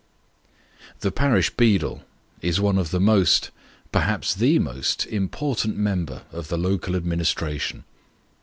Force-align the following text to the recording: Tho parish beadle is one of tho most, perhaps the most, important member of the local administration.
Tho 1.01 1.11
parish 1.11 1.51
beadle 1.51 2.03
is 2.41 2.59
one 2.59 2.79
of 2.79 2.89
tho 2.89 2.97
most, 2.99 3.51
perhaps 3.91 4.33
the 4.33 4.57
most, 4.57 5.05
important 5.05 5.77
member 5.77 6.23
of 6.31 6.47
the 6.47 6.57
local 6.57 6.95
administration. 6.95 7.83